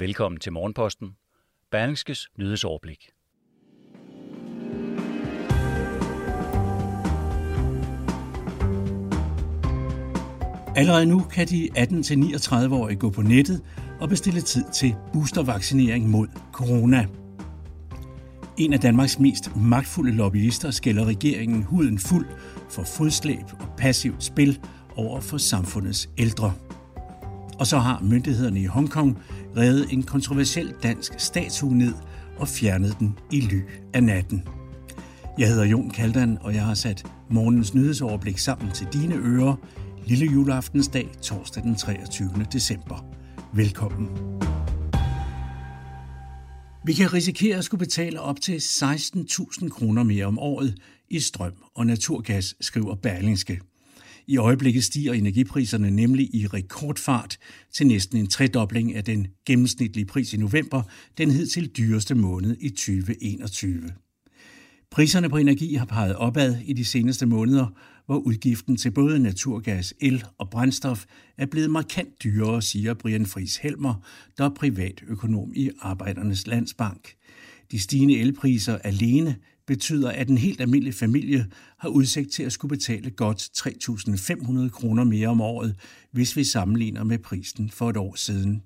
Velkommen 0.00 0.40
til 0.40 0.52
Morgenposten. 0.52 1.08
Berlingskes 1.70 2.28
nyhedsoverblik. 2.38 3.10
Allerede 10.76 11.06
nu 11.06 11.20
kan 11.20 11.46
de 11.48 11.68
18-39-årige 11.78 12.98
gå 12.98 13.10
på 13.10 13.22
nettet 13.22 13.62
og 14.00 14.08
bestille 14.08 14.40
tid 14.40 14.64
til 14.74 14.94
boostervaccinering 15.12 16.08
mod 16.08 16.26
corona. 16.52 17.06
En 18.58 18.72
af 18.72 18.80
Danmarks 18.80 19.18
mest 19.18 19.56
magtfulde 19.56 20.12
lobbyister 20.12 20.70
skælder 20.70 21.04
regeringen 21.04 21.62
huden 21.62 21.98
fuld 21.98 22.26
for 22.70 22.82
fodslæb 22.82 23.44
og 23.60 23.68
passivt 23.78 24.24
spil 24.24 24.60
over 24.96 25.20
for 25.20 25.38
samfundets 25.38 26.10
ældre. 26.18 26.54
Og 27.60 27.66
så 27.66 27.78
har 27.78 28.00
myndighederne 28.02 28.60
i 28.60 28.64
Hongkong 28.64 29.18
revet 29.56 29.86
en 29.92 30.02
kontroversiel 30.02 30.74
dansk 30.82 31.20
statue 31.20 31.74
ned 31.74 31.94
og 32.38 32.48
fjernet 32.48 32.96
den 32.98 33.18
i 33.32 33.40
ly 33.40 33.62
af 33.94 34.02
natten. 34.02 34.42
Jeg 35.38 35.48
hedder 35.48 35.64
Jon 35.64 35.90
Kaldan, 35.90 36.38
og 36.40 36.54
jeg 36.54 36.64
har 36.64 36.74
sat 36.74 37.06
morgens 37.30 37.74
nyhedsoverblik 37.74 38.38
sammen 38.38 38.72
til 38.72 38.86
dine 38.92 39.14
ører 39.14 39.56
lille 40.06 40.26
juleaftensdag 40.26 41.08
torsdag 41.22 41.62
den 41.62 41.74
23. 41.74 42.30
december. 42.52 43.04
Velkommen. 43.54 44.08
Vi 46.84 46.92
kan 46.92 47.12
risikere 47.12 47.56
at 47.56 47.64
skulle 47.64 47.78
betale 47.78 48.20
op 48.20 48.40
til 48.40 48.56
16.000 48.56 49.68
kroner 49.68 50.02
mere 50.02 50.26
om 50.26 50.38
året 50.38 50.74
i 51.08 51.20
strøm 51.20 51.52
og 51.74 51.86
naturgas, 51.86 52.54
skriver 52.60 52.94
Berlingske. 52.94 53.60
I 54.30 54.36
øjeblikket 54.36 54.84
stiger 54.84 55.12
energipriserne 55.12 55.90
nemlig 55.90 56.34
i 56.34 56.46
rekordfart 56.46 57.38
til 57.72 57.86
næsten 57.86 58.18
en 58.18 58.26
tredobling 58.26 58.94
af 58.94 59.04
den 59.04 59.26
gennemsnitlige 59.46 60.04
pris 60.04 60.34
i 60.34 60.36
november, 60.36 60.82
den 61.18 61.30
hed 61.30 61.46
til 61.46 61.68
dyreste 61.68 62.14
måned 62.14 62.56
i 62.60 62.68
2021. 62.68 63.90
Priserne 64.90 65.28
på 65.28 65.36
energi 65.36 65.74
har 65.74 65.84
peget 65.84 66.16
opad 66.16 66.56
i 66.64 66.72
de 66.72 66.84
seneste 66.84 67.26
måneder, 67.26 67.66
hvor 68.06 68.16
udgiften 68.16 68.76
til 68.76 68.90
både 68.90 69.18
naturgas, 69.18 69.94
el 70.00 70.24
og 70.38 70.50
brændstof 70.50 71.04
er 71.38 71.46
blevet 71.46 71.70
markant 71.70 72.22
dyrere, 72.24 72.62
siger 72.62 72.94
Brian 72.94 73.26
Friis 73.26 73.56
Helmer, 73.56 73.94
der 74.38 74.44
er 74.44 74.54
privatøkonom 74.54 75.52
i 75.56 75.70
Arbejdernes 75.80 76.46
Landsbank. 76.46 77.14
De 77.70 77.78
stigende 77.78 78.18
elpriser 78.18 78.78
alene 78.78 79.36
betyder, 79.70 80.10
at 80.10 80.28
en 80.28 80.38
helt 80.38 80.60
almindelig 80.60 80.94
familie 80.94 81.46
har 81.78 81.88
udsigt 81.88 82.32
til 82.32 82.42
at 82.42 82.52
skulle 82.52 82.76
betale 82.76 83.10
godt 83.10 83.42
3.500 83.42 84.68
kroner 84.68 85.04
mere 85.04 85.28
om 85.28 85.40
året, 85.40 85.74
hvis 86.12 86.36
vi 86.36 86.44
sammenligner 86.44 87.04
med 87.04 87.18
prisen 87.18 87.70
for 87.70 87.90
et 87.90 87.96
år 87.96 88.14
siden. 88.14 88.62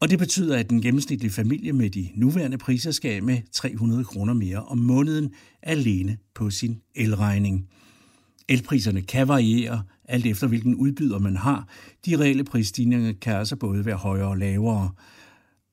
Og 0.00 0.10
det 0.10 0.18
betyder, 0.18 0.56
at 0.58 0.70
den 0.70 0.82
gennemsnitlige 0.82 1.30
familie 1.30 1.72
med 1.72 1.90
de 1.90 2.10
nuværende 2.14 2.58
priser 2.58 2.90
skal 2.90 3.24
med 3.24 3.38
300 3.52 4.04
kroner 4.04 4.34
mere 4.34 4.62
om 4.62 4.78
måneden 4.78 5.30
alene 5.62 6.18
på 6.34 6.50
sin 6.50 6.80
elregning. 6.94 7.68
Elpriserne 8.48 9.02
kan 9.02 9.28
variere, 9.28 9.82
alt 10.08 10.26
efter 10.26 10.46
hvilken 10.46 10.74
udbyder 10.74 11.18
man 11.18 11.36
har. 11.36 11.68
De 12.06 12.18
reelle 12.18 12.44
prisstigninger 12.44 13.12
kan 13.12 13.36
altså 13.36 13.56
både 13.56 13.86
være 13.86 13.96
højere 13.96 14.28
og 14.28 14.38
lavere. 14.38 14.90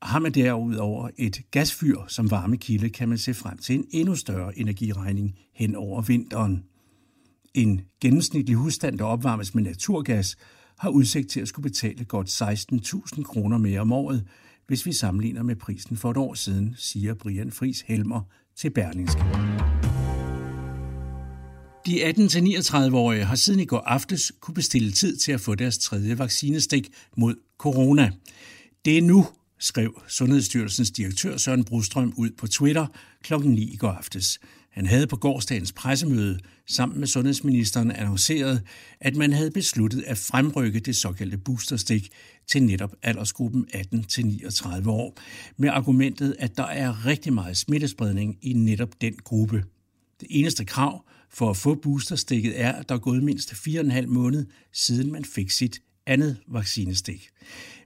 Har 0.02 0.20
man 0.20 0.32
derudover 0.32 1.10
et 1.18 1.42
gasfyr 1.52 1.98
som 2.08 2.32
varmekilde, 2.32 2.90
kan 2.90 3.10
man 3.10 3.18
se 3.18 3.34
frem 3.34 3.58
til 3.58 3.76
en 3.76 3.86
endnu 3.92 4.16
større 4.16 4.60
energiregning 4.60 5.36
hen 5.54 5.76
over 5.76 6.02
vinteren. 6.02 6.64
En 7.54 7.82
gennemsnitlig 8.02 8.56
husstand, 8.56 8.98
der 8.98 9.06
opvarmes 9.06 9.56
med 9.56 9.64
naturgas, 9.64 10.38
har 10.78 10.90
udsigt 10.90 11.30
til 11.30 11.40
at 11.40 11.48
skulle 11.48 11.64
betale 11.64 12.06
godt 12.06 12.42
16.000 12.42 13.24
kroner 13.24 13.58
mere 13.58 13.80
om 13.80 13.92
året, 13.92 14.28
hvis 14.68 14.86
vi 14.86 14.94
sammenligner 14.94 15.44
med 15.44 15.56
prisen 15.56 15.98
for 15.98 16.12
et 16.12 16.18
år 16.18 16.34
siden, 16.34 16.76
siger 16.78 17.14
Brian 17.14 17.52
Fris 17.52 17.82
Helmer 17.82 18.22
til 18.56 18.70
Berlingske. 18.70 19.22
De 21.86 22.10
18-39-årige 22.10 23.24
har 23.24 23.36
siden 23.36 23.60
i 23.60 23.66
går 23.66 23.80
aftes 23.80 24.32
kunne 24.40 24.56
bestille 24.56 24.92
tid 24.92 25.18
til 25.18 25.32
at 25.32 25.42
få 25.42 25.56
deres 25.56 25.78
tredje 25.78 26.20
vaccinestik 26.20 26.90
mod 27.18 27.36
corona. 27.58 28.12
Det 28.86 28.98
er 28.98 29.02
nu, 29.02 29.26
skrev 29.60 30.02
Sundhedsstyrelsens 30.08 30.92
direktør 30.92 31.38
Søren 31.38 31.64
Brostrøm 31.64 32.14
ud 32.18 32.30
på 32.38 32.48
Twitter 32.48 32.88
kl. 33.24 33.34
9 33.40 33.74
i 33.74 33.76
går 33.76 33.90
aftes. 33.90 34.40
Han 34.70 34.86
havde 34.86 35.08
på 35.08 35.16
gårdsdagens 35.16 35.72
pressemøde 35.72 36.40
sammen 36.68 37.00
med 37.00 37.08
sundhedsministeren 37.08 37.92
annonceret, 37.92 38.62
at 39.00 39.16
man 39.16 39.34
havde 39.34 39.52
besluttet 39.52 40.04
at 40.08 40.18
fremrykke 40.18 40.80
det 40.80 40.96
såkaldte 40.96 41.38
boosterstik 41.38 42.10
til 42.48 42.64
netop 42.64 42.96
aldersgruppen 43.04 43.68
18-39 43.76 44.90
år, 44.90 45.18
med 45.58 45.70
argumentet, 45.70 46.36
at 46.40 46.58
der 46.58 46.66
er 46.66 47.06
rigtig 47.06 47.34
meget 47.34 47.58
smittespredning 47.58 48.38
i 48.42 48.54
netop 48.54 49.02
den 49.02 49.14
gruppe. 49.24 49.64
Det 50.20 50.28
eneste 50.30 50.66
krav 50.66 51.06
for 51.30 51.50
at 51.50 51.58
få 51.58 51.76
boosterstikket 51.76 52.62
er, 52.62 52.72
at 52.72 52.90
der 52.90 52.96
er 52.96 53.00
gået 53.00 53.24
mindst 53.24 53.52
4,5 53.52 54.06
måned, 54.06 54.46
siden 54.74 55.12
man 55.12 55.26
fik 55.26 55.52
sit 55.52 55.82
andet 56.10 56.38
vaccinestik. 56.48 57.30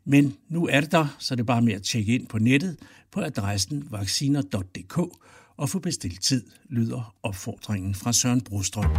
Men 0.06 0.36
nu 0.50 0.68
er 0.68 0.82
det 0.82 0.92
der, 0.92 1.16
så 1.20 1.36
det 1.36 1.42
er 1.42 1.46
bare 1.46 1.62
med 1.62 1.74
at 1.74 1.84
tjekke 1.84 2.16
ind 2.16 2.28
på 2.28 2.40
nettet 2.40 2.78
på 3.12 3.22
adressen 3.22 3.88
vacciner.dk 3.92 4.98
og 5.58 5.70
få 5.70 5.80
bestilt 5.80 6.22
tid, 6.22 6.44
lyder 6.70 7.16
opfordringen 7.24 7.96
fra 7.96 8.14
Søren 8.14 8.42
Brostrøm. 8.42 8.92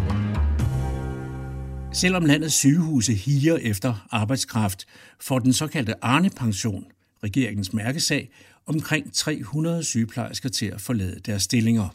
Selvom 1.93 2.25
landets 2.25 2.55
sygehuse 2.55 3.15
higer 3.15 3.57
efter 3.57 4.07
arbejdskraft, 4.11 4.87
får 5.21 5.39
den 5.39 5.53
såkaldte 5.53 6.05
Arne-pension, 6.05 6.85
regeringens 7.23 7.73
mærkesag, 7.73 8.31
omkring 8.67 9.13
300 9.13 9.85
sygeplejersker 9.85 10.49
til 10.49 10.67
at 10.67 10.81
forlade 10.81 11.21
deres 11.21 11.43
stillinger. 11.43 11.89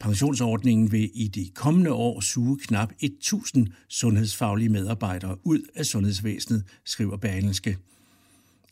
Pensionsordningen 0.00 0.92
vil 0.92 1.10
i 1.14 1.28
de 1.28 1.50
kommende 1.54 1.92
år 1.92 2.20
suge 2.20 2.58
knap 2.58 2.92
1000 3.00 3.68
sundhedsfaglige 3.88 4.68
medarbejdere 4.68 5.36
ud 5.44 5.60
af 5.74 5.86
sundhedsvæsenet, 5.86 6.64
skriver 6.84 7.16
Berlingske. 7.16 7.78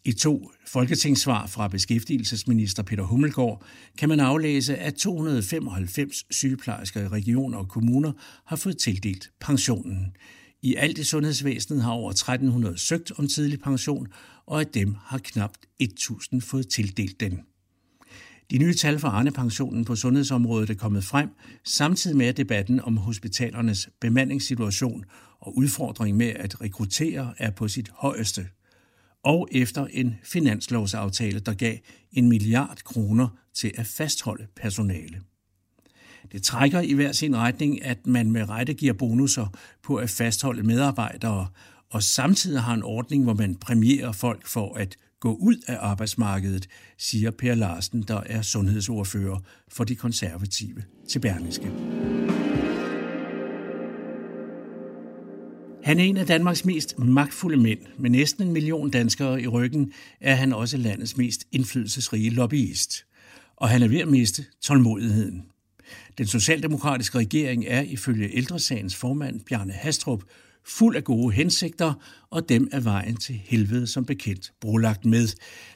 I 0.06 0.12
to 0.12 0.50
folketingssvar 0.66 1.46
fra 1.46 1.68
beskæftigelsesminister 1.68 2.82
Peter 2.82 3.02
Hummelgaard 3.02 3.64
kan 3.98 4.08
man 4.08 4.20
aflæse, 4.20 4.76
at 4.76 4.94
295 4.94 6.24
sygeplejersker 6.30 7.02
i 7.02 7.08
regioner 7.08 7.58
og 7.58 7.68
kommuner 7.68 8.12
har 8.46 8.56
fået 8.56 8.78
tildelt 8.78 9.30
pensionen. 9.40 10.16
I 10.62 10.74
alt 10.74 10.98
i 10.98 11.04
sundhedsvæsenet 11.04 11.82
har 11.82 11.90
over 11.90 12.10
1300 12.10 12.78
søgt 12.78 13.12
om 13.18 13.28
tidlig 13.28 13.60
pension, 13.60 14.08
og 14.46 14.60
af 14.60 14.66
dem 14.66 14.94
har 15.04 15.18
knap 15.18 15.50
1000 15.80 16.40
fået 16.40 16.68
tildelt 16.68 17.20
den. 17.20 17.40
De 18.50 18.58
nye 18.58 18.74
tal 18.74 18.98
for 18.98 19.08
Arne-pensionen 19.08 19.84
på 19.84 19.96
sundhedsområdet 19.96 20.70
er 20.70 20.74
kommet 20.74 21.04
frem, 21.04 21.28
samtidig 21.64 22.16
med 22.16 22.26
at 22.26 22.36
debatten 22.36 22.80
om 22.80 22.96
hospitalernes 22.96 23.88
bemandingssituation 24.00 25.04
og 25.40 25.56
udfordring 25.56 26.16
med 26.16 26.32
at 26.36 26.60
rekruttere 26.60 27.34
er 27.38 27.50
på 27.50 27.68
sit 27.68 27.90
højeste– 27.94 28.46
og 29.24 29.48
efter 29.52 29.86
en 29.86 30.16
finanslovsaftale, 30.22 31.40
der 31.40 31.54
gav 31.54 31.76
en 32.12 32.28
milliard 32.28 32.78
kroner 32.84 33.28
til 33.54 33.72
at 33.76 33.86
fastholde 33.86 34.46
personale. 34.56 35.20
Det 36.32 36.42
trækker 36.42 36.80
i 36.80 36.92
hver 36.92 37.12
sin 37.12 37.36
retning, 37.36 37.84
at 37.84 38.06
man 38.06 38.30
med 38.30 38.48
rette 38.48 38.74
giver 38.74 38.92
bonusser 38.92 39.46
på 39.82 39.96
at 39.96 40.10
fastholde 40.10 40.62
medarbejdere, 40.62 41.48
og 41.90 42.02
samtidig 42.02 42.62
har 42.62 42.74
en 42.74 42.82
ordning, 42.82 43.24
hvor 43.24 43.34
man 43.34 43.54
præmierer 43.54 44.12
folk 44.12 44.46
for 44.46 44.74
at 44.74 44.96
gå 45.24 45.34
ud 45.34 45.56
af 45.66 45.76
arbejdsmarkedet, 45.80 46.68
siger 46.98 47.30
Per 47.30 47.54
Larsen, 47.54 48.02
der 48.02 48.20
er 48.26 48.42
sundhedsordfører 48.42 49.38
for 49.68 49.84
de 49.84 49.94
konservative 49.96 50.82
til 51.08 51.18
Berlingske. 51.18 51.66
Han 55.84 55.98
er 55.98 56.04
en 56.04 56.16
af 56.16 56.26
Danmarks 56.26 56.64
mest 56.64 56.98
magtfulde 56.98 57.56
mænd. 57.56 57.78
Med 57.98 58.10
næsten 58.10 58.46
en 58.46 58.52
million 58.52 58.90
danskere 58.90 59.42
i 59.42 59.46
ryggen 59.46 59.92
er 60.20 60.34
han 60.34 60.52
også 60.52 60.76
landets 60.76 61.16
mest 61.16 61.44
indflydelsesrige 61.52 62.30
lobbyist. 62.30 63.04
Og 63.56 63.68
han 63.68 63.82
er 63.82 63.88
ved 63.88 64.00
at 64.00 64.08
miste 64.08 64.44
tålmodigheden. 64.62 65.42
Den 66.18 66.26
socialdemokratiske 66.26 67.18
regering 67.18 67.64
er 67.66 67.80
ifølge 67.80 68.36
ældresagens 68.36 68.96
formand 68.96 69.40
Bjarne 69.40 69.72
Hastrup 69.72 70.22
fuld 70.66 70.96
af 70.96 71.04
gode 71.04 71.34
hensigter, 71.34 71.94
og 72.30 72.48
dem 72.48 72.68
er 72.72 72.80
vejen 72.80 73.16
til 73.16 73.34
helvede 73.34 73.86
som 73.86 74.04
bekendt 74.04 74.52
brolagt 74.60 75.04
med. 75.04 75.28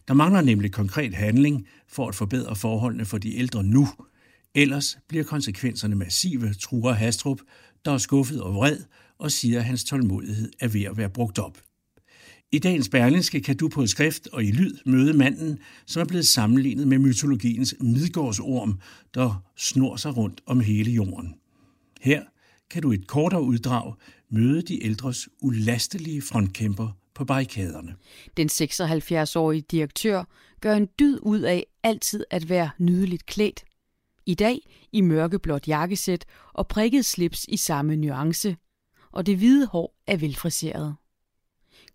Der 0.08 0.14
mangler 0.14 0.40
nemlig 0.40 0.72
konkret 0.72 1.14
handling 1.14 1.66
for 1.88 2.08
at 2.08 2.14
forbedre 2.14 2.56
forholdene 2.56 3.04
for 3.04 3.18
de 3.18 3.36
ældre 3.36 3.64
nu. 3.64 3.88
Ellers 4.54 4.98
bliver 5.08 5.24
konsekvenserne 5.24 5.96
massive, 5.96 6.54
truer 6.54 6.92
Hastrup, 6.92 7.40
der 7.84 7.92
er 7.92 7.98
skuffet 7.98 8.42
og 8.42 8.54
vred 8.54 8.78
og 9.18 9.32
siger, 9.32 9.58
at 9.58 9.64
hans 9.64 9.84
tålmodighed 9.84 10.52
er 10.60 10.68
ved 10.68 10.82
at 10.82 10.96
være 10.96 11.10
brugt 11.10 11.38
op. 11.38 11.58
I 12.52 12.58
dagens 12.58 12.88
Berlingske 12.88 13.40
kan 13.40 13.56
du 13.56 13.68
på 13.68 13.86
skrift 13.86 14.28
og 14.32 14.44
i 14.44 14.50
lyd 14.50 14.76
møde 14.86 15.12
manden, 15.12 15.58
som 15.86 16.00
er 16.00 16.04
blevet 16.04 16.26
sammenlignet 16.26 16.88
med 16.88 16.98
mytologiens 16.98 17.74
midgårdsorm, 17.80 18.80
der 19.14 19.44
snor 19.56 19.96
sig 19.96 20.16
rundt 20.16 20.40
om 20.46 20.60
hele 20.60 20.90
jorden. 20.90 21.34
Her 22.00 22.22
kan 22.70 22.82
du 22.82 22.92
et 22.92 23.06
kortere 23.06 23.42
uddrag 23.42 23.94
møde 24.30 24.62
de 24.62 24.84
ældres 24.84 25.28
ulastelige 25.42 26.22
frontkæmper 26.22 26.88
på 27.14 27.24
barrikaderne. 27.24 27.94
Den 28.36 28.48
76-årige 28.52 29.64
direktør 29.70 30.24
gør 30.60 30.74
en 30.74 30.88
dyd 30.98 31.18
ud 31.22 31.40
af 31.40 31.66
altid 31.82 32.24
at 32.30 32.48
være 32.48 32.70
nydeligt 32.78 33.26
klædt. 33.26 33.64
I 34.26 34.34
dag 34.34 34.58
i 34.92 35.00
mørkeblåt 35.00 35.68
jakkesæt 35.68 36.24
og 36.52 36.68
prikket 36.68 37.04
slips 37.04 37.44
i 37.48 37.56
samme 37.56 37.96
nuance. 37.96 38.56
Og 39.12 39.26
det 39.26 39.36
hvide 39.36 39.66
hår 39.66 39.94
er 40.06 40.16
velfriseret. 40.16 40.96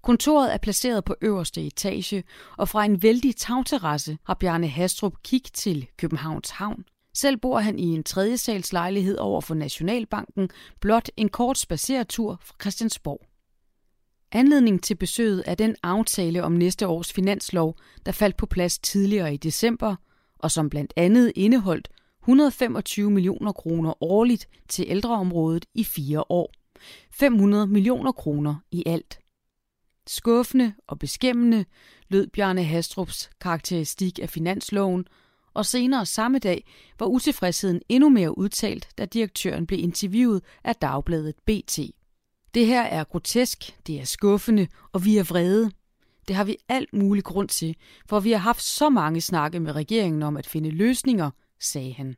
Kontoret 0.02 0.54
er 0.54 0.58
placeret 0.58 1.04
på 1.04 1.16
øverste 1.22 1.66
etage, 1.66 2.24
og 2.58 2.70
fra 2.70 2.86
en 2.86 3.02
vældig 3.04 3.36
tagterrasse 3.36 4.18
har 4.26 4.34
Bjarne 4.34 4.68
Hastrup 4.68 5.14
kig 5.24 5.44
til 5.44 5.88
Københavns 5.98 6.50
Havn. 6.50 6.86
Selv 7.14 7.38
bor 7.38 7.60
han 7.60 7.80
i 7.80 7.86
en 7.86 8.04
tredje 8.04 8.38
sals 8.38 8.74
lejlighed 8.74 9.18
over 9.18 9.42
for 9.42 9.56
Nationalbanken, 9.56 10.50
blot 10.80 11.10
en 11.18 11.30
kort 11.30 11.58
spaceretur 11.58 12.40
fra 12.42 12.56
Christiansborg. 12.62 13.28
Anledning 14.32 14.84
til 14.84 14.96
besøget 14.96 15.44
er 15.46 15.56
den 15.56 15.76
aftale 15.84 16.44
om 16.44 16.52
næste 16.52 16.88
års 16.88 17.14
finanslov, 17.14 17.78
der 18.06 18.12
faldt 18.12 18.38
på 18.38 18.46
plads 18.46 18.80
tidligere 18.80 19.34
i 19.34 19.38
december, 19.38 19.96
og 20.40 20.52
som 20.52 20.70
blandt 20.70 20.94
andet 20.96 21.32
indeholdt 21.36 21.90
125 22.24 23.12
millioner 23.12 23.52
kroner 23.52 24.04
årligt 24.04 24.50
til 24.70 24.86
ældreområdet 24.88 25.66
i 25.74 25.84
fire 25.84 26.24
år. 26.30 26.52
500 27.12 27.68
millioner 27.68 28.12
kroner 28.12 28.56
i 28.72 28.84
alt. 28.86 29.20
Skuffende 30.08 30.74
og 30.88 31.00
beskæmmende 31.00 31.66
lød 32.10 32.28
Bjarne 32.28 32.64
Hastrups 32.64 33.30
karakteristik 33.42 34.20
af 34.20 34.30
finansloven, 34.30 35.06
og 35.54 35.66
senere 35.66 36.06
samme 36.06 36.40
dag 36.40 36.66
var 37.00 37.06
utilfredsheden 37.06 37.82
endnu 37.90 38.10
mere 38.10 38.38
udtalt, 38.38 38.88
da 38.98 39.06
direktøren 39.06 39.68
blev 39.68 39.80
interviewet 39.80 40.44
af 40.64 40.76
dagbladet 40.76 41.36
BT. 41.46 41.80
Det 42.54 42.68
her 42.68 42.82
er 42.82 43.04
grotesk, 43.04 43.78
det 43.88 44.00
er 44.00 44.06
skuffende, 44.06 44.68
og 44.92 45.06
vi 45.06 45.18
er 45.18 45.24
vrede. 45.24 45.72
Det 46.28 46.36
har 46.36 46.44
vi 46.44 46.58
alt 46.70 46.94
mulig 46.94 47.24
grund 47.24 47.50
til, 47.50 47.76
for 48.10 48.20
vi 48.20 48.32
har 48.32 48.40
haft 48.40 48.64
så 48.64 48.90
mange 48.90 49.22
snakke 49.22 49.60
med 49.60 49.76
regeringen 49.76 50.24
om 50.24 50.38
at 50.38 50.48
finde 50.48 50.70
løsninger, 50.70 51.32
sagde 51.60 51.94
han. 51.94 52.16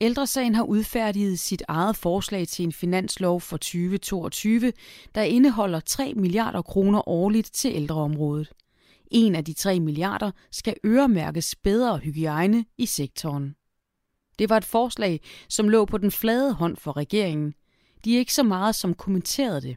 Ældresagen 0.00 0.54
har 0.54 0.62
udfærdiget 0.62 1.38
sit 1.38 1.62
eget 1.68 1.96
forslag 1.96 2.48
til 2.48 2.64
en 2.64 2.72
finanslov 2.72 3.40
for 3.40 3.56
2022, 3.56 4.72
der 5.14 5.22
indeholder 5.22 5.80
3 5.80 6.14
milliarder 6.14 6.62
kroner 6.62 7.08
årligt 7.08 7.50
til 7.52 7.72
ældreområdet. 7.74 8.52
En 9.14 9.34
af 9.34 9.44
de 9.44 9.52
3 9.52 9.80
milliarder 9.80 10.30
skal 10.50 10.76
øremærkes 10.84 11.54
bedre 11.54 11.98
hygiejne 11.98 12.64
i 12.78 12.86
sektoren. 12.86 13.54
Det 14.38 14.48
var 14.48 14.56
et 14.56 14.64
forslag, 14.64 15.20
som 15.48 15.68
lå 15.68 15.84
på 15.84 15.98
den 15.98 16.10
flade 16.10 16.52
hånd 16.52 16.76
for 16.76 16.96
regeringen. 16.96 17.54
De 18.04 18.14
er 18.14 18.18
ikke 18.18 18.34
så 18.34 18.42
meget 18.42 18.74
som 18.74 18.94
kommenterede 18.94 19.60
det. 19.60 19.76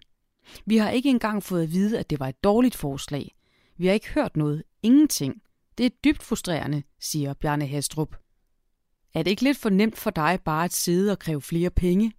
Vi 0.66 0.78
har 0.78 0.90
ikke 0.90 1.10
engang 1.10 1.44
fået 1.44 1.64
at 1.64 1.72
vide, 1.72 2.00
at 2.00 2.10
det 2.10 2.20
var 2.20 2.28
et 2.28 2.44
dårligt 2.44 2.76
forslag. 2.76 3.36
Vi 3.78 3.86
har 3.86 3.94
ikke 3.94 4.14
hørt 4.14 4.38
noget. 4.38 4.64
Ingenting. 4.84 5.42
Det 5.78 5.86
er 5.86 5.90
dybt 6.04 6.24
frustrerende, 6.24 6.84
siger 7.00 7.34
Bjarne 7.34 7.68
Hastrup. 7.68 8.16
Er 9.14 9.24
det 9.24 9.32
ikke 9.32 9.44
lidt 9.44 9.58
for 9.58 9.70
nemt 9.70 9.98
for 9.98 10.10
dig 10.10 10.40
bare 10.46 10.66
at 10.66 10.74
sidde 10.74 11.12
og 11.12 11.20
kræve 11.20 11.42
flere 11.42 11.70
penge? 11.70 12.12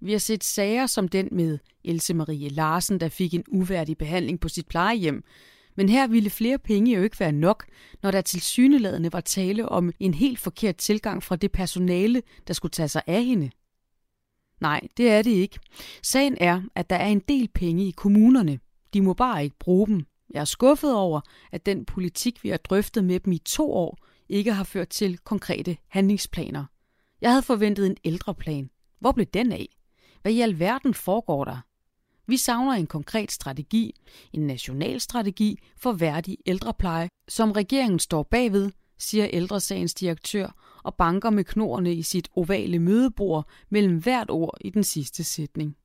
Vi 0.00 0.12
har 0.12 0.18
set 0.18 0.44
sager 0.44 0.86
som 0.86 1.08
den 1.08 1.28
med 1.32 1.58
Else 1.84 2.14
Marie 2.14 2.48
Larsen, 2.48 3.00
der 3.00 3.08
fik 3.08 3.34
en 3.34 3.44
uværdig 3.48 3.98
behandling 3.98 4.40
på 4.40 4.48
sit 4.48 4.68
plejehjem. 4.68 5.24
Men 5.76 5.88
her 5.88 6.06
ville 6.06 6.30
flere 6.30 6.58
penge 6.58 6.96
jo 6.96 7.02
ikke 7.02 7.20
være 7.20 7.32
nok, 7.32 7.66
når 8.02 8.10
der 8.10 8.20
tilsyneladende 8.20 9.12
var 9.12 9.20
tale 9.20 9.68
om 9.68 9.92
en 10.00 10.14
helt 10.14 10.38
forkert 10.38 10.76
tilgang 10.76 11.22
fra 11.22 11.36
det 11.36 11.52
personale, 11.52 12.22
der 12.48 12.54
skulle 12.54 12.72
tage 12.72 12.88
sig 12.88 13.02
af 13.06 13.24
hende. 13.24 13.50
Nej, 14.60 14.80
det 14.96 15.10
er 15.10 15.22
det 15.22 15.30
ikke. 15.30 15.58
Sagen 16.02 16.36
er, 16.40 16.62
at 16.74 16.90
der 16.90 16.96
er 16.96 17.08
en 17.08 17.22
del 17.28 17.48
penge 17.48 17.88
i 17.88 17.90
kommunerne. 17.90 18.58
De 18.94 19.02
må 19.02 19.14
bare 19.14 19.44
ikke 19.44 19.58
bruge 19.58 19.86
dem. 19.86 20.06
Jeg 20.30 20.40
er 20.40 20.44
skuffet 20.44 20.94
over, 20.94 21.20
at 21.52 21.66
den 21.66 21.84
politik, 21.84 22.44
vi 22.44 22.48
har 22.48 22.56
drøftet 22.56 23.04
med 23.04 23.20
dem 23.20 23.32
i 23.32 23.38
to 23.38 23.72
år, 23.72 23.98
ikke 24.28 24.52
har 24.52 24.64
ført 24.64 24.88
til 24.88 25.18
konkrete 25.18 25.76
handlingsplaner. 25.88 26.64
Jeg 27.20 27.30
havde 27.30 27.42
forventet 27.42 27.86
en 27.86 27.96
ældreplan. 28.04 28.70
Hvor 29.00 29.12
blev 29.12 29.26
den 29.26 29.52
af? 29.52 29.68
Hvad 30.22 30.32
i 30.32 30.40
alverden 30.40 30.94
foregår 30.94 31.44
der? 31.44 31.60
Vi 32.28 32.36
savner 32.36 32.72
en 32.72 32.86
konkret 32.86 33.32
strategi, 33.32 33.94
en 34.32 34.46
national 34.46 35.00
strategi 35.00 35.58
for 35.76 35.92
værdig 35.92 36.38
ældrepleje, 36.46 37.08
som 37.28 37.52
regeringen 37.52 37.98
står 37.98 38.22
bagved, 38.22 38.70
siger 38.98 39.28
ældresagens 39.32 39.94
direktør 39.94 40.78
og 40.82 40.94
banker 40.94 41.30
med 41.30 41.44
knorene 41.44 41.94
i 41.94 42.02
sit 42.02 42.28
ovale 42.36 42.78
mødebord 42.78 43.48
mellem 43.70 43.98
hvert 44.02 44.30
ord 44.30 44.58
i 44.60 44.70
den 44.70 44.84
sidste 44.84 45.24
sætning. 45.24 45.76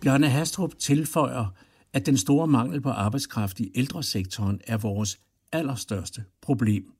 Bjarne 0.00 0.28
Hastrup 0.28 0.78
tilføjer, 0.78 1.46
at 1.92 2.06
den 2.06 2.16
store 2.16 2.46
mangel 2.46 2.80
på 2.80 2.90
arbejdskraft 2.90 3.60
i 3.60 3.70
ældresektoren 3.74 4.60
er 4.66 4.76
vores 4.76 5.20
allerstørste 5.52 6.24
problem. 6.42 6.99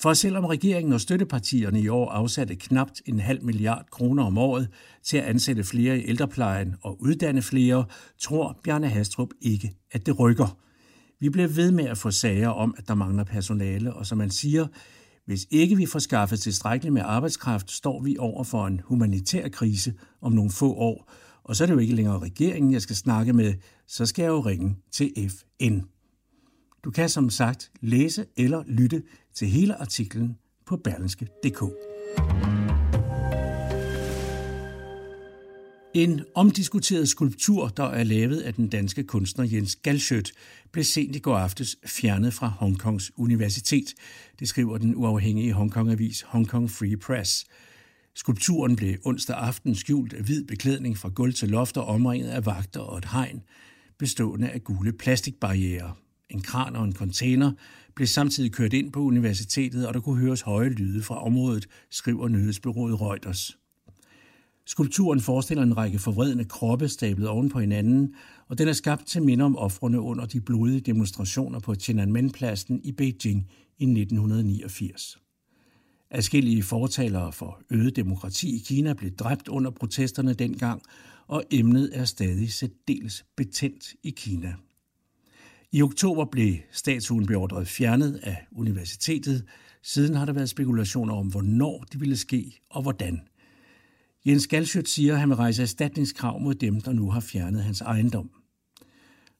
For 0.00 0.14
selvom 0.14 0.44
regeringen 0.44 0.92
og 0.92 1.00
støttepartierne 1.00 1.80
i 1.80 1.88
år 1.88 2.10
afsatte 2.10 2.54
knapt 2.54 3.02
en 3.06 3.20
halv 3.20 3.44
milliard 3.44 3.86
kroner 3.90 4.24
om 4.24 4.38
året 4.38 4.68
til 5.02 5.16
at 5.16 5.24
ansætte 5.24 5.64
flere 5.64 5.98
i 5.98 6.08
ældreplejen 6.08 6.76
og 6.82 7.02
uddanne 7.02 7.42
flere, 7.42 7.84
tror 8.20 8.60
Bjarne 8.64 8.88
Hastrup 8.88 9.28
ikke, 9.40 9.76
at 9.92 10.06
det 10.06 10.18
rykker. 10.18 10.58
Vi 11.20 11.28
bliver 11.28 11.48
ved 11.48 11.70
med 11.70 11.84
at 11.84 11.98
få 11.98 12.10
sager 12.10 12.48
om, 12.48 12.74
at 12.78 12.88
der 12.88 12.94
mangler 12.94 13.24
personale, 13.24 13.94
og 13.94 14.06
som 14.06 14.18
man 14.18 14.30
siger, 14.30 14.66
hvis 15.26 15.46
ikke 15.50 15.76
vi 15.76 15.86
får 15.86 15.98
skaffet 15.98 16.40
tilstrækkeligt 16.40 16.92
med 16.92 17.02
arbejdskraft, 17.04 17.70
står 17.70 18.02
vi 18.02 18.16
over 18.18 18.44
for 18.44 18.66
en 18.66 18.80
humanitær 18.84 19.48
krise 19.48 19.94
om 20.20 20.32
nogle 20.32 20.50
få 20.50 20.74
år, 20.74 21.12
og 21.44 21.56
så 21.56 21.64
er 21.64 21.66
det 21.66 21.74
jo 21.74 21.78
ikke 21.78 21.94
længere 21.94 22.18
regeringen, 22.18 22.72
jeg 22.72 22.82
skal 22.82 22.96
snakke 22.96 23.32
med, 23.32 23.54
så 23.86 24.06
skal 24.06 24.22
jeg 24.22 24.28
jo 24.28 24.40
ringe 24.40 24.76
til 24.92 25.30
FN. 25.30 25.78
Du 26.84 26.90
kan 26.90 27.08
som 27.08 27.30
sagt 27.30 27.70
læse 27.80 28.26
eller 28.36 28.62
lytte 28.66 29.02
til 29.36 29.48
hele 29.48 29.74
artiklen 29.80 30.36
på 30.66 30.76
berlinske.dk. 30.76 31.62
En 35.94 36.20
omdiskuteret 36.34 37.08
skulptur, 37.08 37.68
der 37.68 37.84
er 37.84 38.04
lavet 38.04 38.40
af 38.40 38.54
den 38.54 38.68
danske 38.68 39.04
kunstner 39.04 39.44
Jens 39.44 39.76
Galschødt, 39.76 40.32
blev 40.72 40.84
sent 40.84 41.16
i 41.16 41.18
går 41.18 41.36
aftes 41.36 41.76
fjernet 41.86 42.34
fra 42.34 42.48
Hongkongs 42.48 43.12
universitet. 43.16 43.94
Det 44.38 44.48
skriver 44.48 44.78
den 44.78 44.96
uafhængige 44.96 45.52
Hongkong-avis 45.52 46.22
Hong 46.22 46.48
Kong 46.48 46.70
Free 46.70 46.96
Press. 46.96 47.46
Skulpturen 48.14 48.76
blev 48.76 48.96
onsdag 49.04 49.36
aften 49.36 49.74
skjult 49.74 50.12
af 50.12 50.22
hvid 50.22 50.44
beklædning 50.44 50.98
fra 50.98 51.08
gulv 51.08 51.34
til 51.34 51.48
loft 51.48 51.76
og 51.76 51.86
omringet 51.86 52.28
af 52.28 52.46
vagter 52.46 52.80
og 52.80 52.98
et 52.98 53.04
hegn, 53.04 53.42
bestående 53.98 54.48
af 54.48 54.64
gule 54.64 54.92
plastikbarriere. 54.92 55.94
En 56.30 56.42
kran 56.42 56.76
og 56.76 56.84
en 56.84 56.92
container 56.92 57.52
blev 57.96 58.06
samtidig 58.06 58.52
kørt 58.52 58.72
ind 58.72 58.92
på 58.92 59.00
universitetet, 59.00 59.86
og 59.86 59.94
der 59.94 60.00
kunne 60.00 60.20
høres 60.20 60.40
høje 60.40 60.68
lyde 60.68 61.02
fra 61.02 61.24
området, 61.24 61.68
skriver 61.90 62.28
nyhedsbyrået 62.28 63.00
Reuters. 63.00 63.58
Skulpturen 64.66 65.20
forestiller 65.20 65.62
en 65.62 65.76
række 65.76 65.98
forvredne 65.98 66.44
kroppe 66.44 66.88
stablet 66.88 67.28
oven 67.28 67.48
på 67.48 67.60
hinanden, 67.60 68.14
og 68.48 68.58
den 68.58 68.68
er 68.68 68.72
skabt 68.72 69.06
til 69.06 69.22
minde 69.22 69.44
om 69.44 69.56
ofrene 69.56 70.00
under 70.00 70.26
de 70.26 70.40
blodige 70.40 70.80
demonstrationer 70.80 71.60
på 71.60 71.74
Tiananmen-pladsen 71.74 72.80
i 72.84 72.92
Beijing 72.92 73.50
i 73.78 73.84
1989. 73.84 75.18
Adskillige 76.10 76.62
fortalere 76.62 77.32
for 77.32 77.60
øget 77.70 77.96
demokrati 77.96 78.56
i 78.56 78.58
Kina 78.58 78.92
blev 78.92 79.10
dræbt 79.10 79.48
under 79.48 79.70
protesterne 79.70 80.34
dengang, 80.34 80.82
og 81.26 81.44
emnet 81.50 81.90
er 81.92 82.04
stadig 82.04 82.52
særdeles 82.52 83.24
betændt 83.36 83.94
i 84.02 84.10
Kina. 84.10 84.54
I 85.72 85.82
oktober 85.82 86.24
blev 86.24 86.54
statuen 86.72 87.26
beordret 87.26 87.68
fjernet 87.68 88.20
af 88.22 88.46
universitetet. 88.52 89.44
Siden 89.82 90.14
har 90.14 90.24
der 90.24 90.32
været 90.32 90.48
spekulationer 90.48 91.14
om, 91.14 91.26
hvornår 91.26 91.84
det 91.92 92.00
ville 92.00 92.16
ske 92.16 92.60
og 92.70 92.82
hvordan. 92.82 93.20
Jens 94.26 94.46
Galschødt 94.46 94.88
siger, 94.88 95.12
at 95.12 95.20
han 95.20 95.28
vil 95.28 95.36
rejse 95.36 95.62
erstatningskrav 95.62 96.40
mod 96.40 96.54
dem, 96.54 96.80
der 96.80 96.92
nu 96.92 97.10
har 97.10 97.20
fjernet 97.20 97.62
hans 97.62 97.80
ejendom. 97.80 98.30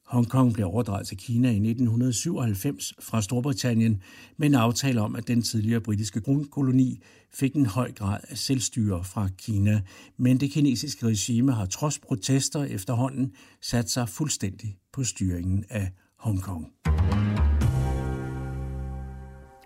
Hongkong 0.05 0.53
blev 0.53 0.67
overdraget 0.67 1.07
til 1.07 1.17
Kina 1.17 1.47
i 1.47 1.55
1997 1.55 2.93
fra 2.99 3.21
Storbritannien 3.21 4.01
med 4.37 4.47
en 4.47 4.55
aftale 4.55 5.01
om, 5.01 5.15
at 5.15 5.27
den 5.27 5.41
tidligere 5.41 5.81
britiske 5.81 6.21
grundkoloni 6.21 7.01
fik 7.33 7.55
en 7.55 7.65
høj 7.65 7.91
grad 7.91 8.19
af 8.29 8.37
selvstyre 8.37 9.03
fra 9.03 9.29
Kina. 9.37 9.81
Men 10.17 10.39
det 10.39 10.51
kinesiske 10.51 11.05
regime 11.05 11.51
har 11.51 11.65
trods 11.65 11.99
protester 11.99 12.63
efterhånden 12.63 13.31
sat 13.61 13.89
sig 13.89 14.09
fuldstændig 14.09 14.77
på 14.93 15.03
styringen 15.03 15.65
af 15.69 15.91
Hongkong. 16.19 16.67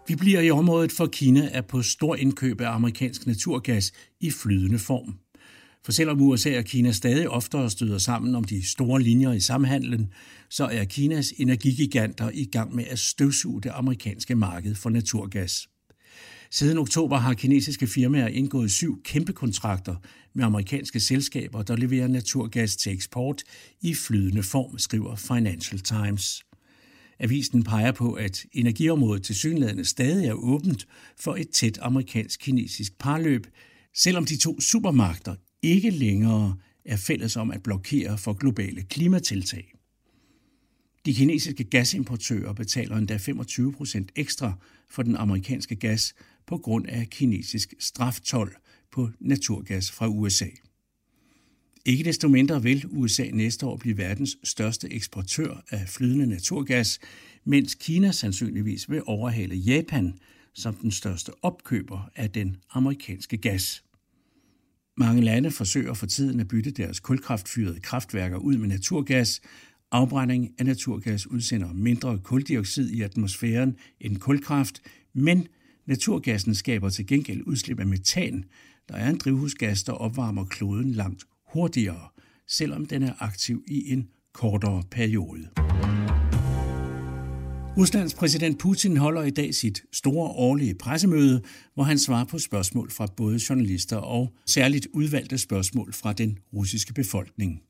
Vi 0.08 0.16
bliver 0.16 0.42
i 0.42 0.52
området, 0.52 0.92
for 0.92 1.06
Kina 1.06 1.50
er 1.52 1.62
på 1.62 1.82
stor 1.82 2.16
indkøb 2.16 2.62
af 2.62 2.70
amerikansk 2.70 3.28
naturgas 3.28 3.92
i 4.20 4.32
flydende 4.32 4.80
form. 4.80 5.16
For 5.86 5.92
selvom 5.92 6.22
USA 6.22 6.58
og 6.58 6.64
Kina 6.64 6.92
stadig 6.92 7.30
oftere 7.30 7.70
støder 7.70 7.98
sammen 7.98 8.36
om 8.36 8.44
de 8.44 8.70
store 8.70 9.02
linjer 9.02 9.32
i 9.32 9.40
samhandlen, 9.40 10.14
så 10.50 10.66
er 10.66 10.84
Kinas 10.84 11.34
energigiganter 11.38 12.30
i 12.34 12.46
gang 12.46 12.76
med 12.76 12.84
at 12.90 13.00
støvsuge 13.00 13.62
det 13.62 13.72
amerikanske 13.76 14.36
marked 14.36 14.76
for 14.76 14.90
naturgas. 14.90 15.68
Siden 16.54 16.78
oktober 16.78 17.18
har 17.18 17.34
kinesiske 17.34 17.88
firmaer 17.88 18.28
indgået 18.28 18.72
syv 18.72 19.04
kæmpe 19.04 19.34
kontrakter 19.34 19.96
med 20.34 20.44
amerikanske 20.44 21.00
selskaber, 21.00 21.62
der 21.62 21.76
leverer 21.76 22.08
naturgas 22.08 22.76
til 22.76 22.94
eksport 22.94 23.44
i 23.82 23.94
flydende 23.94 24.44
form, 24.44 24.80
skriver 24.80 25.16
Financial 25.16 25.80
Times. 25.80 26.44
Avisen 27.20 27.64
peger 27.64 27.92
på, 27.92 28.14
at 28.14 28.46
energiområdet 28.54 29.24
til 29.24 29.36
synlædende 29.36 29.86
stadig 29.86 30.28
er 30.28 30.34
åbent 30.34 30.88
for 31.20 31.36
et 31.36 31.50
tæt 31.50 31.80
amerikansk-kinesisk 31.82 32.98
parløb, 33.00 33.48
selvom 33.96 34.26
de 34.26 34.38
to 34.38 34.62
supermagter 34.62 35.36
ikke 35.62 35.90
længere 35.90 36.56
er 36.86 36.98
fælles 36.98 37.38
om 37.38 37.52
at 37.52 37.64
blokere 37.64 38.18
for 38.18 38.34
globale 38.34 38.82
klimatiltag. 38.82 39.74
De 41.06 41.14
kinesiske 41.14 41.64
gasimportører 41.64 42.54
betaler 42.54 42.98
endda 42.98 43.18
25 43.18 43.74
procent 43.74 44.12
ekstra 44.16 44.54
for 44.90 45.04
den 45.04 45.16
amerikanske 45.16 45.76
gas 45.76 46.14
på 46.48 46.58
grund 46.58 46.88
af 46.88 47.08
kinesisk 47.10 47.74
straftol 47.80 48.56
på 48.92 49.10
naturgas 49.20 49.92
fra 49.92 50.08
USA. 50.08 50.48
Ikke 51.86 52.04
desto 52.04 52.28
mindre 52.28 52.64
vil 52.64 52.86
USA 52.90 53.30
næste 53.34 53.66
år 53.66 53.78
blive 53.78 53.98
verdens 53.98 54.38
største 54.44 54.94
eksportør 54.94 55.64
af 55.70 55.88
flydende 55.88 56.28
naturgas, 56.28 57.00
mens 57.44 57.76
Kina 57.76 58.12
sandsynligvis 58.12 58.90
vil 58.90 59.02
overhale 59.06 59.56
Japan 59.56 60.14
som 60.54 60.76
den 60.76 60.92
største 60.92 61.32
opkøber 61.42 62.10
af 62.16 62.30
den 62.32 62.58
amerikanske 62.72 63.38
gas. 63.38 63.84
Mange 64.98 65.22
lande 65.22 65.52
forsøger 65.52 65.94
for 65.94 66.06
tiden 66.06 66.40
at 66.40 66.48
bytte 66.48 66.72
deres 66.72 67.00
kulkraftfyrede 67.00 67.80
kraftværker 67.80 68.38
ud 68.38 68.58
med 68.58 68.68
naturgas. 68.68 69.42
Afbrænding 69.92 70.54
af 70.58 70.66
naturgas 70.66 71.28
udsender 71.28 71.74
mindre 71.74 72.20
kuldioxid 72.24 72.90
i 72.90 73.02
atmosfæren 73.02 73.76
end 74.00 74.18
kulkraft, 74.18 74.82
men 75.14 75.48
naturgassen 75.92 76.56
skaber 76.56 76.90
til 76.90 77.08
gengæld 77.08 77.42
udslip 77.46 77.80
af 77.80 77.88
metan, 77.88 78.44
der 78.90 78.96
er 78.96 79.10
en 79.10 79.18
drivhusgas, 79.18 79.84
der 79.84 79.94
opvarmer 79.94 80.46
kloden 80.46 80.92
langt 80.92 81.24
hurtigere, 81.54 82.08
selvom 82.48 82.86
den 82.86 83.04
er 83.04 83.14
aktiv 83.20 83.64
i 83.68 83.92
en 83.92 84.08
kortere 84.34 84.84
periode. 84.92 85.48
Ruslands 87.78 88.14
præsident 88.14 88.60
Putin 88.60 88.98
holder 88.98 89.24
i 89.24 89.30
dag 89.30 89.56
sit 89.56 89.84
store 89.92 90.28
årlige 90.30 90.76
pressemøde, 90.76 91.42
hvor 91.74 91.84
han 91.84 92.00
svarer 92.00 92.26
på 92.26 92.40
spørgsmål 92.40 92.92
fra 92.92 93.08
både 93.18 93.40
journalister 93.50 93.98
og 93.98 94.34
særligt 94.46 94.88
udvalgte 94.94 95.38
spørgsmål 95.38 95.94
fra 95.94 96.14
den 96.14 96.38
russiske 96.54 96.94
befolkning. 96.94 97.62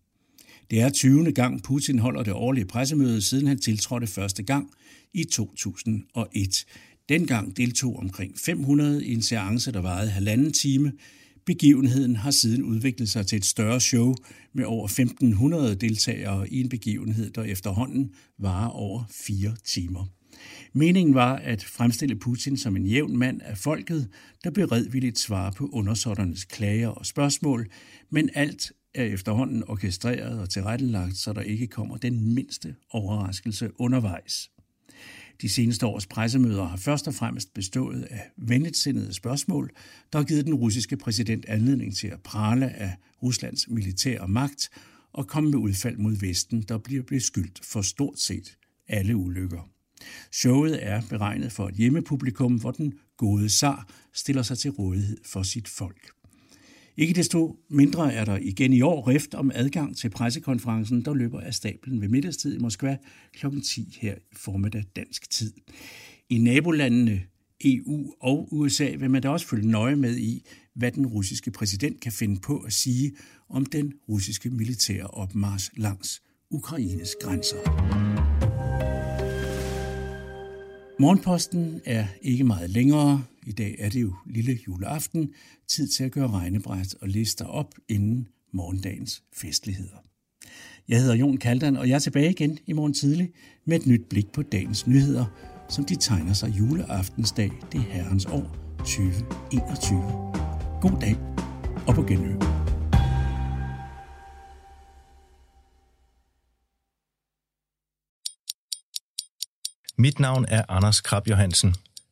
Det 0.72 0.82
er 0.82 0.90
20. 0.90 1.32
gang 1.32 1.64
Putin 1.64 2.00
holder 2.00 2.24
det 2.24 2.34
årlige 2.34 2.66
pressemøde, 2.66 3.22
siden 3.22 3.48
han 3.48 3.60
tiltrådte 3.60 4.08
første 4.08 4.44
gang 4.44 4.72
i 5.14 5.24
2001. 5.24 6.66
Dengang 7.12 7.58
deltog 7.58 7.98
omkring 7.98 8.40
500 8.40 9.06
i 9.06 9.14
en 9.14 9.22
seance, 9.22 9.72
der 9.72 9.82
varede 9.82 10.10
halvanden 10.10 10.54
time, 10.54 10.92
Begivenheden 11.46 12.16
har 12.16 12.32
siden 12.32 12.64
udviklet 12.64 13.10
sig 13.10 13.28
til 13.28 13.38
et 13.38 13.46
større 13.46 13.82
show 13.82 14.16
med 14.54 14.66
over 14.66 14.86
1500 14.86 15.76
deltagere 15.76 16.50
i 16.50 16.62
en 16.62 16.70
begivenhed, 16.70 17.30
der 17.30 17.44
efterhånden 17.44 18.14
varer 18.40 18.70
over 18.70 19.04
fire 19.12 19.56
timer. 19.64 20.06
Meningen 20.74 21.16
var 21.16 21.36
at 21.36 21.64
fremstille 21.64 22.16
Putin 22.16 22.58
som 22.58 22.76
en 22.76 22.86
jævn 22.86 23.18
mand 23.18 23.42
af 23.42 23.58
folket, 23.58 24.10
der 24.44 24.50
beredvilligt 24.50 25.20
svarer 25.20 25.52
på 25.52 25.70
undersåtternes 25.74 26.46
klager 26.46 26.90
og 26.90 27.06
spørgsmål, 27.06 27.68
men 28.10 28.30
alt 28.34 28.72
er 28.94 29.04
efterhånden 29.04 29.64
orkestreret 29.68 30.40
og 30.40 30.50
tilrettelagt, 30.50 31.18
så 31.18 31.34
der 31.34 31.42
ikke 31.42 31.68
kommer 31.68 31.98
den 31.98 32.34
mindste 32.34 32.76
overraskelse 32.90 33.70
undervejs. 33.80 34.50
De 35.42 35.50
seneste 35.50 35.86
års 35.86 36.06
pressemøder 36.06 36.64
har 36.64 36.78
først 36.78 37.08
og 37.08 37.14
fremmest 37.14 37.54
bestået 37.54 38.04
af 38.04 38.32
venligtsindede 38.38 39.14
spørgsmål, 39.14 39.72
der 40.14 40.20
har 40.20 40.26
givet 40.26 40.46
den 40.46 40.54
russiske 40.54 40.98
præsident 40.98 41.46
anledning 41.46 41.96
til 41.96 42.08
at 42.08 42.22
prale 42.24 42.70
af 42.70 42.96
Ruslands 43.24 43.70
militære 43.70 44.28
magt 44.28 44.70
og 45.14 45.28
komme 45.28 45.50
med 45.50 45.60
udfald 45.60 45.98
mod 45.98 46.16
Vesten, 46.16 46.62
der 46.62 46.78
bliver 46.78 47.04
beskyldt 47.04 47.66
for 47.66 47.82
stort 47.82 48.20
set 48.20 48.58
alle 48.88 49.16
ulykker. 49.16 49.70
Showet 50.32 50.88
er 50.88 51.02
beregnet 51.10 51.52
for 51.52 51.68
et 51.68 51.76
hjemmepublikum, 51.76 52.56
hvor 52.56 52.72
den 52.72 52.94
gode 53.18 53.50
zar 53.50 53.88
stiller 54.14 54.42
sig 54.42 54.58
til 54.58 54.72
rådighed 54.72 55.18
for 55.26 55.44
sit 55.44 55.68
folk. 55.68 56.21
Ikke 56.98 57.14
desto 57.14 57.60
mindre 57.70 58.14
er 58.14 58.26
der 58.26 58.38
igen 58.42 58.74
i 58.74 58.82
år 58.82 59.08
rift 59.08 59.34
om 59.34 59.52
adgang 59.54 59.98
til 59.98 60.10
pressekonferencen, 60.10 61.06
der 61.06 61.14
løber 61.14 61.40
af 61.40 61.54
stablen 61.54 62.02
ved 62.02 62.08
middagstid 62.08 62.56
i 62.56 62.60
Moskva 62.60 62.98
kl. 63.34 63.46
10 63.64 63.98
her 64.02 64.16
i 64.16 64.36
formiddag 64.36 64.84
dansk 64.96 65.30
tid. 65.30 65.54
I 66.30 66.38
nabolandene 66.38 67.22
EU 67.66 68.14
og 68.20 68.48
USA 68.52 68.96
vil 69.00 69.10
man 69.10 69.22
da 69.22 69.30
også 69.30 69.48
følge 69.48 69.68
nøje 69.68 69.96
med 69.96 70.18
i, 70.18 70.46
hvad 70.76 70.92
den 70.92 71.06
russiske 71.06 71.52
præsident 71.52 72.02
kan 72.02 72.12
finde 72.12 72.40
på 72.40 72.58
at 72.58 72.74
sige 72.74 73.12
om 73.50 73.66
den 73.66 73.94
russiske 74.10 74.50
militære 74.50 75.08
opmars 75.08 75.72
langs 75.78 76.22
Ukraines 76.50 77.16
grænser. 77.22 77.58
Morgenposten 81.00 81.82
er 81.86 82.06
ikke 82.22 82.44
meget 82.44 82.70
længere. 82.70 83.24
I 83.48 83.52
dag 83.52 83.76
er 83.80 83.90
det 83.90 84.02
jo 84.02 84.16
lille 84.26 84.60
juleaften, 84.68 85.34
tid 85.68 85.88
til 85.88 86.04
at 86.04 86.12
gøre 86.12 86.32
regnebræt 86.32 86.96
og 87.02 87.08
lister 87.08 87.46
op 87.46 87.76
inden 87.90 88.28
morgendagens 88.52 89.24
festligheder. 89.34 89.98
Jeg 90.88 91.00
hedder 91.00 91.16
Jon 91.16 91.38
Kaldan, 91.38 91.78
og 91.78 91.90
jeg 91.90 91.96
er 91.96 92.00
tilbage 92.00 92.30
igen 92.30 92.60
i 92.68 92.74
morgen 92.74 92.94
tidlig 92.94 93.32
med 93.66 93.80
et 93.80 93.86
nyt 93.86 94.10
blik 94.10 94.32
på 94.32 94.42
dagens 94.42 94.88
nyheder, 94.88 95.26
som 95.70 95.86
de 95.86 95.96
tegner 95.96 96.34
sig 96.34 96.50
juleaftensdag, 96.50 97.52
det 97.72 97.82
herrens 97.82 98.26
år 98.26 98.76
2021. 98.78 100.02
God 100.82 101.02
dag 101.02 101.16
og 101.88 101.96
på 101.96 102.04
genhør. 102.04 102.62
Mit 109.98 110.20
navn 110.20 110.46
er 110.48 110.64
Anders 110.70 111.02
Krab 111.02 111.28
Johansen. 111.28 111.76